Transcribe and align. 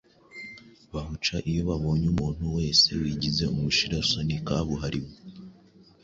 bawuca 0.93 1.35
iyo 1.49 1.61
babonye 1.69 2.05
umuntu 2.13 2.43
wese 2.55 2.87
wigize 3.01 3.43
umushirasoni 3.53 4.35
kabuhariwe, 4.47 5.11